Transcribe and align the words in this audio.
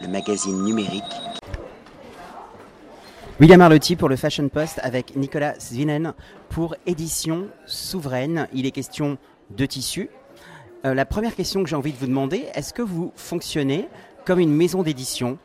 Le 0.00 0.08
magazine 0.08 0.64
numérique. 0.64 1.04
William 3.38 3.60
Arlotti 3.60 3.94
pour 3.94 4.08
le 4.08 4.16
Fashion 4.16 4.48
Post 4.48 4.80
avec 4.82 5.14
Nicolas 5.14 5.54
Svinen 5.60 6.14
pour 6.48 6.74
Édition 6.84 7.46
Souveraine. 7.64 8.48
Il 8.52 8.66
est 8.66 8.72
question 8.72 9.18
de 9.50 9.66
tissu. 9.66 10.10
Euh, 10.84 10.94
la 10.94 11.04
première 11.04 11.36
question 11.36 11.62
que 11.62 11.68
j'ai 11.68 11.76
envie 11.76 11.92
de 11.92 11.96
vous 11.98 12.08
demander, 12.08 12.46
est-ce 12.54 12.74
que 12.74 12.82
vous 12.82 13.12
fonctionnez 13.14 13.88
comme 14.24 14.40
une 14.40 14.52
maison 14.52 14.82
d'édition? 14.82 15.38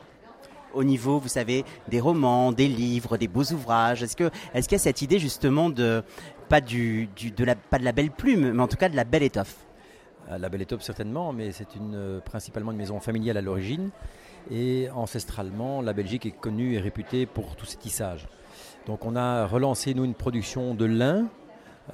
Au 0.74 0.82
niveau, 0.82 1.20
vous 1.20 1.28
savez, 1.28 1.64
des 1.86 2.00
romans, 2.00 2.50
des 2.50 2.66
livres, 2.68 3.16
des 3.16 3.28
beaux 3.28 3.44
ouvrages 3.52 4.02
Est-ce 4.02 4.16
qu'il 4.16 4.30
y 4.72 4.74
a 4.74 4.78
cette 4.78 5.00
idée 5.02 5.20
justement 5.20 5.70
de 5.70 6.02
pas 6.48 6.60
du- 6.60 7.08
de 7.16 7.44
la, 7.44 7.54
pas 7.54 7.78
de 7.78 7.84
la 7.84 7.92
belle 7.92 8.10
plume, 8.10 8.50
mais 8.52 8.62
en 8.62 8.68
tout 8.68 8.76
cas 8.76 8.88
de 8.88 8.96
la 8.96 9.04
belle 9.04 9.22
étoffe? 9.22 9.65
La 10.28 10.48
Belle 10.48 10.62
Étoffe 10.62 10.82
certainement, 10.82 11.32
mais 11.32 11.52
c'est 11.52 11.74
une, 11.76 11.94
euh, 11.94 12.20
principalement 12.20 12.72
une 12.72 12.78
maison 12.78 12.98
familiale 13.00 13.36
à 13.36 13.42
l'origine. 13.42 13.90
Et 14.50 14.88
ancestralement, 14.94 15.82
la 15.82 15.92
Belgique 15.92 16.26
est 16.26 16.32
connue 16.32 16.74
et 16.74 16.78
réputée 16.78 17.26
pour 17.26 17.56
tous 17.56 17.66
ses 17.66 17.76
tissages. 17.76 18.28
Donc 18.86 19.04
on 19.04 19.16
a 19.16 19.46
relancé 19.46 19.94
nous 19.94 20.04
une 20.04 20.14
production 20.14 20.74
de 20.74 20.84
lin 20.84 21.28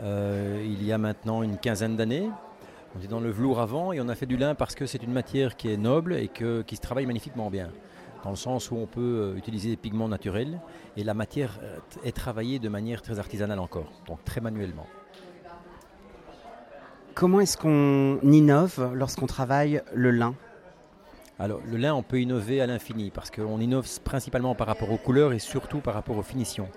euh, 0.01 0.63
il 0.65 0.83
y 0.85 0.93
a 0.93 0.99
maintenant 0.99 1.43
une 1.43 1.59
quinzaine 1.59 1.97
d'années. 1.97 2.29
On 2.95 2.99
était 2.99 3.09
dans 3.09 3.21
le 3.21 3.31
velours 3.31 3.61
avant 3.61 3.93
et 3.93 4.01
on 4.01 4.09
a 4.09 4.15
fait 4.15 4.27
du 4.27 4.37
lin 4.37 4.55
parce 4.55 4.75
que 4.75 4.87
c'est 4.87 5.03
une 5.03 5.13
matière 5.13 5.57
qui 5.57 5.71
est 5.71 5.77
noble 5.77 6.15
et 6.15 6.29
qui 6.29 6.77
se 6.77 6.81
travaille 6.81 7.07
magnifiquement 7.07 7.51
bien. 7.51 7.71
Dans 8.25 8.31
le 8.31 8.37
sens 8.37 8.71
où 8.71 8.77
on 8.77 8.87
peut 8.87 9.01
euh, 9.01 9.37
utiliser 9.37 9.71
des 9.71 9.77
pigments 9.77 10.09
naturels 10.09 10.61
et 10.97 11.05
la 11.05 11.15
matière 11.15 11.59
est 12.05 12.17
travaillée 12.17 12.59
de 12.59 12.69
manière 12.69 13.03
très 13.03 13.19
artisanale 13.19 13.59
encore, 13.59 13.91
donc 14.07 14.23
très 14.25 14.41
manuellement. 14.41 14.87
Comment 17.15 17.41
est-ce 17.41 17.57
qu'on 17.57 18.19
innove 18.23 18.93
lorsqu'on 18.95 19.27
travaille 19.27 19.83
le 19.95 20.11
lin? 20.11 20.35
Alors, 21.39 21.61
le 21.67 21.77
lin, 21.77 21.95
on 21.95 22.03
peut 22.03 22.21
innover 22.21 22.61
à 22.61 22.67
l'infini 22.67 23.11
parce 23.11 23.31
qu'on 23.31 23.61
innove 23.61 23.87
principalement 24.05 24.55
par 24.55 24.67
rapport 24.67 24.91
aux 24.91 24.97
couleurs 24.97 25.33
et 25.33 25.39
surtout 25.39 25.79
par 25.81 25.95
rapport 25.95 26.17
aux 26.17 26.23
finitions. 26.23 26.69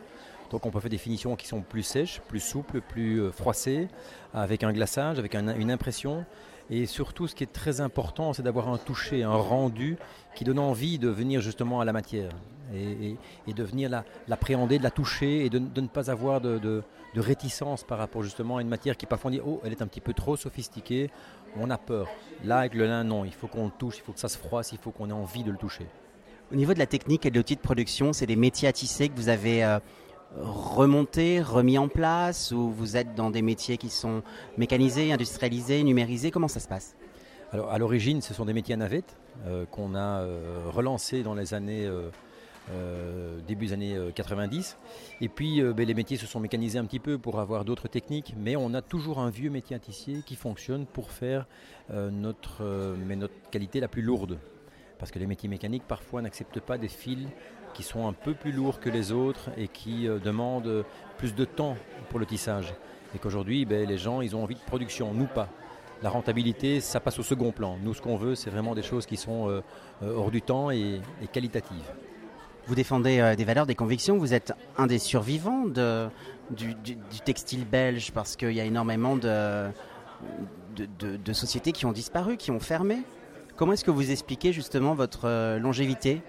Donc, 0.51 0.65
on 0.65 0.71
peut 0.71 0.79
faire 0.79 0.89
des 0.89 0.97
finitions 0.97 1.35
qui 1.35 1.47
sont 1.47 1.61
plus 1.61 1.83
sèches, 1.83 2.21
plus 2.27 2.39
souples, 2.39 2.81
plus 2.81 3.21
euh, 3.21 3.31
froissées, 3.31 3.87
avec 4.33 4.63
un 4.63 4.73
glaçage, 4.73 5.19
avec 5.19 5.35
un- 5.35 5.55
une 5.55 5.71
impression. 5.71 6.25
Et 6.69 6.85
surtout, 6.85 7.27
ce 7.27 7.35
qui 7.35 7.43
est 7.43 7.51
très 7.53 7.79
important, 7.81 8.33
c'est 8.33 8.43
d'avoir 8.43 8.69
un 8.69 8.77
toucher, 8.77 9.23
un 9.23 9.35
rendu 9.35 9.97
qui 10.35 10.43
donne 10.43 10.59
envie 10.59 10.97
de 10.99 11.09
venir 11.09 11.41
justement 11.41 11.79
à 11.79 11.85
la 11.85 11.93
matière 11.93 12.29
et, 12.73 13.07
et- 13.09 13.17
et 13.47 13.53
de 13.53 13.63
venir 13.63 13.89
la- 13.89 14.03
l'appréhender, 14.27 14.77
de 14.77 14.83
la 14.83 14.91
toucher 14.91 15.45
et 15.45 15.49
de, 15.49 15.59
de 15.59 15.81
ne 15.81 15.87
pas 15.87 16.09
avoir 16.09 16.41
de, 16.41 16.57
de- 16.57 16.83
de 17.13 17.21
réticence 17.21 17.83
par 17.83 17.97
rapport 17.97 18.23
justement 18.23 18.57
à 18.57 18.61
une 18.61 18.67
matière 18.67 18.97
qui 18.97 19.05
parfois 19.05 19.29
on 19.29 19.33
dit 19.33 19.41
oh 19.45 19.61
elle 19.63 19.71
est 19.71 19.81
un 19.81 19.87
petit 19.87 20.01
peu 20.01 20.13
trop 20.13 20.35
sophistiquée, 20.35 21.09
on 21.57 21.69
a 21.69 21.77
peur. 21.77 22.07
Là 22.43 22.57
avec 22.59 22.73
le 22.73 22.85
lin 22.85 23.03
non, 23.03 23.23
il 23.25 23.33
faut 23.33 23.47
qu'on 23.47 23.65
le 23.65 23.71
touche, 23.77 23.97
il 23.97 24.01
faut 24.01 24.11
que 24.11 24.19
ça 24.19 24.27
se 24.29 24.37
froisse, 24.37 24.71
il 24.71 24.77
faut 24.77 24.91
qu'on 24.91 25.09
ait 25.09 25.13
envie 25.13 25.43
de 25.43 25.51
le 25.51 25.57
toucher. 25.57 25.85
Au 26.51 26.55
niveau 26.55 26.73
de 26.73 26.79
la 26.79 26.85
technique 26.85 27.25
et 27.25 27.31
de 27.31 27.37
l'outil 27.37 27.55
de 27.55 27.61
production, 27.61 28.13
c'est 28.13 28.25
des 28.27 28.35
métiers 28.35 28.67
à 28.67 28.73
tisser 28.73 29.09
que 29.09 29.15
vous 29.15 29.29
avez 29.29 29.63
euh, 29.63 29.79
remontés, 30.37 31.41
remis 31.41 31.77
en 31.77 31.87
place, 31.87 32.51
ou 32.51 32.69
vous 32.71 32.97
êtes 32.97 33.15
dans 33.15 33.29
des 33.29 33.41
métiers 33.41 33.77
qui 33.77 33.89
sont 33.89 34.21
mécanisés, 34.57 35.11
industrialisés, 35.11 35.83
numérisés? 35.83 36.31
Comment 36.31 36.47
ça 36.47 36.59
se 36.59 36.67
passe? 36.67 36.95
Alors 37.51 37.71
à 37.71 37.77
l'origine, 37.77 38.21
ce 38.21 38.33
sont 38.33 38.45
des 38.45 38.53
métiers 38.53 38.73
à 38.73 38.77
navette 38.77 39.15
euh, 39.47 39.65
qu'on 39.65 39.95
a 39.95 40.21
euh, 40.21 40.63
relancés 40.69 41.23
dans 41.23 41.33
les 41.35 41.53
années 41.53 41.85
euh, 42.71 43.15
euh, 43.35 43.39
début 43.47 43.67
des 43.67 43.73
années 43.73 43.95
euh, 43.95 44.11
90. 44.11 44.77
Et 45.21 45.29
puis 45.29 45.61
euh, 45.61 45.73
ben, 45.73 45.85
les 45.85 45.93
métiers 45.93 46.17
se 46.17 46.25
sont 46.25 46.39
mécanisés 46.39 46.79
un 46.79 46.85
petit 46.85 46.99
peu 46.99 47.17
pour 47.17 47.39
avoir 47.39 47.65
d'autres 47.65 47.87
techniques, 47.87 48.33
mais 48.37 48.55
on 48.55 48.73
a 48.73 48.81
toujours 48.81 49.19
un 49.19 49.29
vieux 49.29 49.49
métier 49.49 49.75
à 49.75 49.79
tissier 49.79 50.21
qui 50.25 50.35
fonctionne 50.35 50.85
pour 50.85 51.11
faire 51.11 51.47
euh, 51.91 52.09
notre, 52.09 52.63
euh, 52.63 52.95
mais 53.05 53.15
notre 53.15 53.33
qualité 53.51 53.79
la 53.79 53.87
plus 53.87 54.01
lourde. 54.01 54.39
Parce 54.97 55.11
que 55.11 55.19
les 55.19 55.27
métiers 55.27 55.49
mécaniques 55.49 55.83
parfois 55.87 56.21
n'acceptent 56.21 56.61
pas 56.61 56.77
des 56.77 56.87
fils 56.87 57.27
qui 57.73 57.83
sont 57.83 58.07
un 58.07 58.13
peu 58.13 58.33
plus 58.33 58.53
lourds 58.53 58.79
que 58.79 58.89
les 58.89 59.11
autres 59.11 59.49
et 59.57 59.67
qui 59.67 60.07
euh, 60.07 60.19
demandent 60.19 60.85
plus 61.17 61.35
de 61.35 61.45
temps 61.45 61.75
pour 62.09 62.19
le 62.19 62.25
tissage. 62.25 62.73
Et 63.13 63.19
qu'aujourd'hui, 63.19 63.65
ben, 63.65 63.87
les 63.87 63.97
gens, 63.97 64.21
ils 64.21 64.35
ont 64.35 64.43
envie 64.43 64.55
de 64.55 64.59
production, 64.61 65.13
nous 65.13 65.27
pas. 65.27 65.49
La 66.01 66.09
rentabilité, 66.09 66.81
ça 66.81 66.99
passe 66.99 67.19
au 67.19 67.23
second 67.23 67.51
plan. 67.51 67.77
Nous, 67.81 67.93
ce 67.93 68.01
qu'on 68.01 68.17
veut, 68.17 68.35
c'est 68.35 68.49
vraiment 68.49 68.75
des 68.75 68.83
choses 68.83 69.05
qui 69.05 69.17
sont 69.17 69.49
euh, 69.49 69.61
euh, 70.03 70.15
hors 70.15 70.31
du 70.31 70.41
temps 70.41 70.71
et 70.71 71.01
qualitatives. 71.31 71.91
Vous 72.67 72.73
défendez 72.73 73.19
euh, 73.19 73.35
des 73.35 73.45
valeurs, 73.45 73.67
des 73.67 73.75
convictions. 73.75 74.17
Vous 74.17 74.33
êtes 74.33 74.53
un 74.77 74.87
des 74.87 74.97
survivants 74.97 75.65
du, 75.65 76.75
textile 77.23 77.63
belge 77.65 78.11
parce 78.11 78.35
qu'il 78.35 78.53
y 78.53 78.59
a 78.59 78.65
énormément 78.65 79.15
de, 79.15 79.71
sociétés 81.31 81.71
qui 81.71 81.85
ont 81.85 81.91
disparu, 81.91 82.37
qui 82.37 82.49
ont 82.49 82.59
fermé. 82.59 83.03
Comment 83.55 83.73
est-ce 83.73 83.85
que 83.85 83.91
vous 83.91 84.09
expliquez 84.09 84.51
justement 84.51 84.95
votre 84.95 85.25
euh, 85.25 85.59
longévité? 85.59 86.21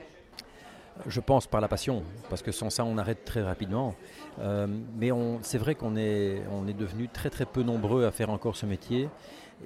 Je 1.06 1.20
pense 1.20 1.46
par 1.46 1.60
la 1.60 1.68
passion, 1.68 2.02
parce 2.30 2.42
que 2.42 2.52
sans 2.52 2.70
ça, 2.70 2.84
on 2.84 2.96
arrête 2.96 3.24
très 3.24 3.42
rapidement. 3.42 3.94
Euh, 4.40 4.66
mais 4.98 5.10
c'est 5.42 5.58
vrai 5.58 5.74
qu'on 5.74 5.96
est, 5.96 6.42
on 6.50 6.62
devenu 6.62 7.08
très 7.08 7.30
très 7.30 7.44
peu 7.44 7.62
nombreux 7.62 8.04
à 8.04 8.12
faire 8.12 8.30
encore 8.30 8.56
ce 8.56 8.66
métier. 8.66 9.08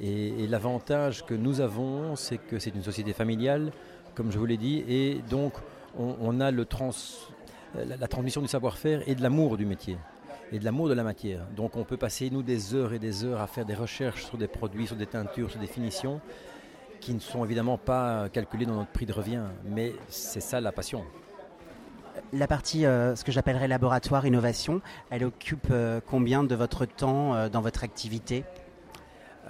Et, 0.00 0.44
et 0.44 0.46
l'avantage 0.46 1.24
que 1.26 1.34
nous 1.34 1.60
avons, 1.60 2.16
c'est 2.16 2.38
que 2.38 2.58
c'est 2.58 2.74
une 2.74 2.82
société 2.82 3.12
familiale, 3.12 3.72
comme 4.14 4.32
je 4.32 4.38
vous 4.38 4.46
l'ai 4.46 4.56
dit, 4.56 4.84
et 4.88 5.20
donc 5.30 5.52
on, 5.98 6.40
a 6.40 6.52
trans, 6.64 6.90
la, 7.74 8.08
transmission 8.08 8.40
du 8.40 8.48
savoir-faire 8.48 9.02
et 9.08 9.14
de 9.14 9.22
l'amour 9.22 9.56
du 9.56 9.66
métier 9.66 9.96
et 10.52 10.58
de 10.58 10.64
l'amour 10.64 10.88
de 10.88 10.94
la 10.94 11.04
matière. 11.04 11.46
Donc 11.56 11.76
on 11.76 11.84
peut 11.84 11.96
passer, 11.96 12.30
nous, 12.30 12.42
des 12.42 12.74
heures 12.74 12.92
et 12.92 12.98
des 12.98 13.24
heures 13.24 13.40
à 13.40 13.46
faire 13.46 13.64
des 13.64 13.74
recherches 13.74 14.24
sur 14.24 14.38
des 14.38 14.48
produits, 14.48 14.86
sur 14.86 14.96
des 14.96 15.06
teintures, 15.06 15.50
sur 15.50 15.60
des 15.60 15.66
finitions, 15.66 16.20
qui 17.00 17.14
ne 17.14 17.20
sont 17.20 17.44
évidemment 17.44 17.78
pas 17.78 18.28
calculées 18.28 18.66
dans 18.66 18.74
notre 18.74 18.90
prix 18.90 19.06
de 19.06 19.12
revient. 19.12 19.42
Mais 19.64 19.92
c'est 20.08 20.40
ça 20.40 20.60
la 20.60 20.72
passion. 20.72 21.04
La 22.32 22.46
partie, 22.46 22.86
euh, 22.86 23.16
ce 23.16 23.24
que 23.24 23.32
j'appellerais 23.32 23.68
laboratoire, 23.68 24.26
innovation, 24.26 24.80
elle 25.10 25.24
occupe 25.24 25.68
euh, 25.70 26.00
combien 26.04 26.44
de 26.44 26.54
votre 26.54 26.84
temps 26.84 27.34
euh, 27.34 27.48
dans 27.48 27.60
votre 27.60 27.82
activité? 27.84 28.44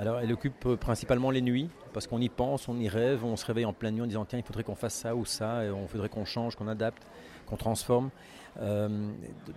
Alors, 0.00 0.19
elle 0.19 0.33
occupe 0.33 0.65
euh, 0.65 0.77
principalement 0.77 1.31
les 1.31 1.43
nuits, 1.43 1.69
parce 1.93 2.06
qu'on 2.06 2.22
y 2.22 2.31
pense, 2.31 2.69
on 2.69 2.78
y 2.78 2.88
rêve, 2.88 3.22
on 3.22 3.37
se 3.37 3.44
réveille 3.44 3.66
en 3.66 3.75
pleine 3.75 3.97
nuit 3.97 4.03
en 4.03 4.06
disant 4.06 4.25
tiens, 4.25 4.38
il 4.38 4.44
faudrait 4.44 4.65
qu'on 4.65 4.75
fasse 4.75 4.94
ça 4.94 5.15
ou 5.15 5.27
ça, 5.27 5.62
et 5.66 5.71
on 5.71 5.87
faudrait 5.87 6.09
qu'on 6.09 6.25
change, 6.25 6.56
qu'on 6.56 6.69
adapte, 6.69 7.03
qu'on 7.44 7.59
transforme. 7.59 8.09
Euh, 8.62 8.89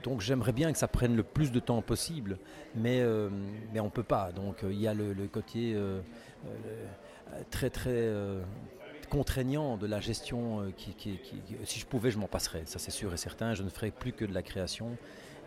donc, 0.03 0.19
j'aimerais 0.19 0.51
bien 0.51 0.73
que 0.73 0.77
ça 0.77 0.89
prenne 0.89 1.15
le 1.15 1.23
plus 1.23 1.53
de 1.53 1.61
temps 1.61 1.81
possible, 1.81 2.39
mais, 2.75 2.99
euh, 2.99 3.29
mais 3.73 3.79
on 3.79 3.85
ne 3.85 3.89
peut 3.89 4.03
pas. 4.03 4.33
Donc, 4.33 4.65
il 4.69 4.81
y 4.81 4.85
a 4.85 4.93
le, 4.93 5.13
côté 5.31 5.77
très, 7.49 7.69
très 7.69 8.11
contraignant 9.09 9.77
de 9.77 9.87
la 9.87 10.01
gestion 10.01 10.73
qui, 10.75 10.93
si 11.63 11.79
je 11.79 11.85
pouvais, 11.85 12.11
je 12.11 12.19
m'en 12.19 12.27
passerais, 12.27 12.63
ça 12.65 12.79
c'est 12.79 12.91
sûr 12.91 13.13
et 13.13 13.17
certain. 13.17 13.53
Je 13.53 13.63
ne 13.63 13.69
ferais 13.69 13.91
plus 13.91 14.11
que 14.11 14.25
de 14.25 14.33
la 14.33 14.41
création 14.41 14.97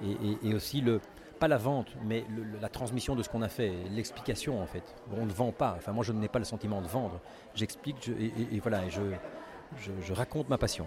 et 0.03 0.55
aussi 0.55 0.81
le 0.81 1.01
pas 1.39 1.49
la 1.49 1.59
vente, 1.59 1.89
mais 2.05 2.25
la 2.61 2.69
transmission 2.69 3.15
de 3.15 3.23
ce 3.23 3.29
qu'on 3.29 3.43
a 3.43 3.49
fait, 3.49 3.73
l'explication 3.91 4.61
en 4.63 4.67
fait. 4.67 4.83
On 5.17 5.27
ne 5.27 5.33
vend 5.33 5.53
pas. 5.53 5.75
Enfin, 5.77 5.93
moi, 5.93 6.03
je 6.05 6.13
n'ai 6.13 6.29
pas 6.29 6.39
le 6.39 6.45
sentiment 6.45 6.81
de 6.81 6.87
vendre. 6.89 7.21
J'explique 7.55 7.97
je- 8.07 8.13
et, 8.13 8.61
voilà, 8.61 8.83
je, 8.89 10.13
raconte 10.13 10.49
ma 10.49 10.59
passion. 10.59 10.87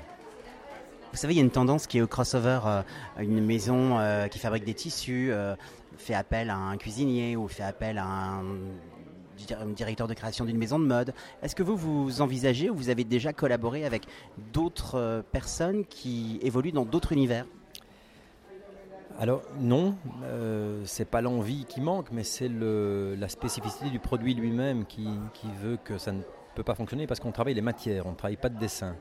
Vous 1.12 1.18
savez, 1.18 1.34
il 1.34 1.38
y 1.38 1.40
a 1.40 1.44
une 1.44 1.50
tendance 1.52 1.88
qui 1.88 1.98
est 1.98 2.02
au 2.02 2.08
crossover. 2.08 2.60
euh, 2.66 2.82
une 3.20 3.44
maison 3.44 3.98
euh, 4.00 4.28
qui 4.28 4.38
fabrique 4.40 4.64
des 4.64 4.74
tissus 4.76 5.32
euh, 5.32 5.56
fait 5.98 6.14
appel 6.14 6.50
à 6.50 6.56
un 6.58 6.78
cuisinier 6.78 7.36
ou 7.36 7.48
fait 7.48 7.64
appel 7.64 7.98
à 7.98 8.06
un, 8.06 8.44
di- 9.38 9.54
un 9.54 9.66
directeur 9.68 10.08
de 10.08 10.14
création 10.14 10.46
d'une 10.46 10.58
maison 10.58 10.78
de 10.80 10.86
mode. 10.86 11.14
Est-ce 11.42 11.56
que 11.56 11.64
vous, 11.64 11.76
vous 11.78 12.22
envisagez 12.22 12.70
ou 12.70 12.76
vous 12.76 12.90
avez 12.90 13.04
déjà 13.06 13.34
collaboré 13.34 13.86
avec 13.86 14.04
d'autres 14.54 15.24
personnes 15.32 15.84
qui 15.86 16.40
évoluent 16.44 16.72
dans 16.72 16.86
d'autres 16.86 17.12
univers? 17.12 17.46
Alors 19.20 19.42
non, 19.60 19.98
euh, 20.24 20.82
c'est 20.86 21.04
pas 21.04 21.20
l'envie 21.20 21.66
qui 21.66 21.82
manque, 21.82 22.08
mais 22.12 22.24
c'est 22.24 22.50
la 22.50 23.28
spécificité 23.28 23.90
du 23.90 24.00
produit 24.00 24.34
lui-même 24.34 24.86
qui, 24.86 25.10
veut 25.62 25.78
que 25.84 25.98
ça 25.98 26.14
ne 26.14 26.22
peut 26.56 26.64
pas 26.64 26.74
fonctionner 26.74 27.06
parce 27.06 27.20
qu'on 27.20 27.34
travaille 27.34 27.54
les 27.54 27.62
matières, 27.62 28.08
on 28.08 28.12
ne 28.12 28.16
travaille 28.16 28.38
pas 28.38 28.48
de 28.48 28.58
dessin. 28.58 28.96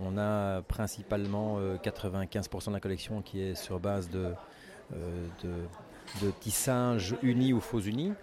On 0.00 0.16
a 0.16 0.62
principalement 0.62 1.58
euh, 1.58 1.76
95% 1.76 2.68
de 2.68 2.72
la 2.72 2.80
collection 2.80 3.20
qui 3.20 3.42
est 3.42 3.54
sur 3.54 3.78
base 3.78 4.08
de, 4.08 4.32
euh, 4.94 5.26
de, 5.44 6.26
de 6.26 6.30
tissage 6.40 7.14
uni 7.22 7.52
ou 7.52 7.60
faux 7.60 7.80
uni, 7.80 8.14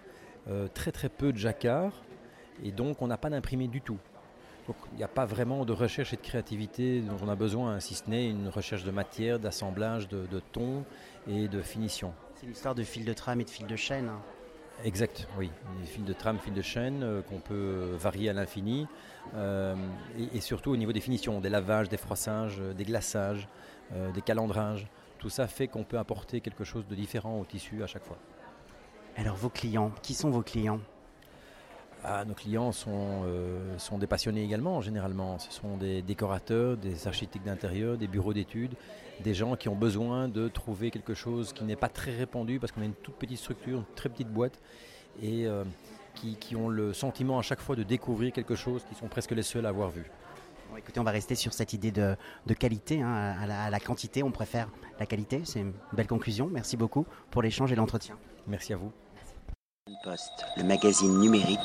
euh, 0.49 0.67
très 0.73 0.91
très 0.91 1.09
peu 1.09 1.31
de 1.31 1.37
jacquard, 1.37 1.91
et 2.63 2.71
donc 2.71 3.03
on 3.03 3.07
n'a 3.07 3.17
pas 3.17 3.29
d'imprimé 3.29 3.67
du 3.67 3.81
tout. 3.81 3.99
Donc 4.67 4.75
il 4.91 4.97
n'y 4.97 5.03
a 5.03 5.07
pas 5.07 5.25
vraiment 5.25 5.63
de 5.63 5.71
recherche 5.73 6.13
et 6.13 6.17
de 6.17 6.21
créativité 6.21 6.99
dont 7.01 7.15
on 7.23 7.29
a 7.29 7.35
besoin, 7.35 7.79
si 7.79 7.95
ce 7.95 8.09
n'est 8.09 8.29
une 8.29 8.49
recherche 8.49 8.83
de 8.83 8.91
matière, 8.91 9.39
d'assemblage, 9.39 10.09
de, 10.09 10.25
de 10.27 10.41
ton 10.51 10.83
et 11.27 11.47
de 11.47 11.61
finition. 11.61 12.13
C'est 12.35 12.47
l'histoire 12.47 12.75
de 12.75 12.83
fil 12.83 13.05
de 13.05 13.13
trame 13.13 13.39
et 13.41 13.45
de 13.45 13.49
fil 13.49 13.65
de 13.65 13.75
chaîne. 13.75 14.09
hein. 14.09 14.19
Exact, 14.83 15.27
oui. 15.39 15.49
Des 15.81 15.87
fils 15.87 16.03
de 16.03 16.13
trame, 16.13 16.37
fils 16.37 16.53
de 16.53 16.61
chaîne 16.61 17.01
euh, 17.01 17.21
qu'on 17.21 17.39
peut 17.39 17.53
euh, 17.55 17.95
varier 17.97 18.29
à 18.29 18.33
l'infini. 18.33 18.87
Euh, 19.33 19.75
et, 20.19 20.37
et 20.37 20.41
surtout 20.41 20.69
au 20.71 20.77
niveau 20.77 20.91
des 20.91 21.01
finitions, 21.01 21.39
des 21.39 21.49
lavages, 21.49 21.89
des 21.89 21.97
froissages, 21.97 22.57
euh, 22.59 22.73
des 22.73 22.83
glaçages, 22.83 23.47
des 24.13 24.21
calendrages. 24.21 24.85
Tout 25.17 25.29
ça 25.29 25.47
fait 25.47 25.69
qu'on 25.69 25.85
peut 25.85 25.97
apporter 25.97 26.41
quelque 26.41 26.65
chose 26.65 26.85
de 26.87 26.93
différent 26.93 27.39
au 27.39 27.45
tissu 27.45 27.81
à 27.83 27.87
chaque 27.87 28.03
fois. 28.03 28.17
Alors 29.15 29.37
vos 29.37 29.49
clients, 29.49 29.91
qui 30.03 30.13
sont 30.13 30.29
vos 30.29 30.41
clients? 30.41 30.81
Ah, 32.09 32.25
Nos 32.25 32.33
clients 32.33 32.71
sont, 32.71 33.23
euh, 33.25 33.77
sont 33.77 33.97
des 33.97 34.07
passionnés 34.07 34.43
également, 34.43 34.81
généralement. 34.81 35.37
Ce 35.39 35.51
sont 35.51 35.77
des 35.77 36.01
décorateurs, 36.01 36.77
des 36.77 37.07
architectes 37.07 37.45
d'intérieur, 37.45 37.97
des 37.97 38.07
bureaux 38.07 38.33
d'études, 38.33 38.75
des 39.19 39.33
gens 39.33 39.55
qui 39.55 39.67
ont 39.67 39.75
besoin 39.75 40.27
de 40.27 40.47
trouver 40.47 40.89
quelque 40.89 41.13
chose 41.13 41.51
qui 41.51 41.63
n'est 41.63 41.75
pas 41.75 41.89
très 41.89 42.15
répandu 42.15 42.59
parce 42.59 42.71
qu'on 42.71 42.81
a 42.81 42.85
une 42.85 42.93
toute 42.93 43.15
petite 43.15 43.39
structure, 43.39 43.79
une 43.79 43.95
très 43.95 44.09
petite 44.09 44.29
boîte. 44.29 44.59
Et 45.21 45.47
euh, 45.47 45.63
qui, 46.39 46.55
ont 46.55 46.69
le 46.69 46.93
sentiment 46.93 47.39
à 47.39 47.41
chaque 47.41 47.61
fois 47.61 47.75
de 47.75 47.83
découvrir 47.83 48.33
quelque 48.33 48.55
chose 48.55 48.83
qui 48.89 48.95
sont 48.95 49.07
presque 49.07 49.31
les 49.31 49.43
seuls 49.43 49.65
à 49.65 49.69
avoir 49.69 49.89
vu. 49.89 50.09
écoutez, 50.77 50.99
on 50.99 51.03
va 51.03 51.11
rester 51.11 51.35
sur 51.35 51.53
cette 51.53 51.73
idée 51.73 51.91
de, 51.91 52.15
qualité. 52.57 53.01
Hein, 53.01 53.35
à, 53.39 53.69
la, 53.69 53.79
quantité, 53.79 54.23
on 54.23 54.31
préfère 54.31 54.69
la 54.99 55.05
qualité. 55.05 55.41
C'est 55.45 55.59
une 55.59 55.73
belle 55.93 56.07
conclusion. 56.07 56.47
Merci 56.51 56.77
beaucoup 56.77 57.05
pour 57.31 57.41
l'échange 57.41 57.71
et 57.71 57.75
l'entretien. 57.75 58.17
Merci 58.47 58.73
à 58.73 58.77
vous. 58.77 58.91
Poste, 60.03 60.45
le 60.57 60.63
magazine 60.63 61.17
numérique 61.19 61.59